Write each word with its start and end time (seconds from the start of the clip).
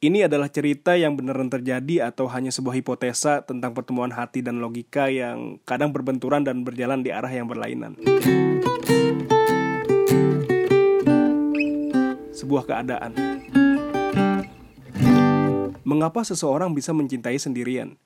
Ini 0.00 0.32
adalah 0.32 0.48
cerita 0.48 0.96
yang 0.96 1.12
beneran 1.12 1.52
terjadi 1.52 2.08
atau 2.08 2.24
hanya 2.32 2.48
sebuah 2.48 2.72
hipotesa 2.72 3.44
tentang 3.44 3.76
pertemuan 3.76 4.08
hati 4.08 4.40
dan 4.40 4.56
logika 4.56 5.12
yang 5.12 5.60
kadang 5.68 5.92
berbenturan 5.92 6.40
dan 6.40 6.64
berjalan 6.64 7.04
di 7.04 7.12
arah 7.12 7.28
yang 7.28 7.44
berlainan. 7.44 8.00
Sebuah 12.32 12.64
keadaan. 12.64 13.12
Mengapa 15.84 16.24
seseorang 16.24 16.72
bisa 16.72 16.96
mencintai 16.96 17.36
sendirian? 17.36 18.00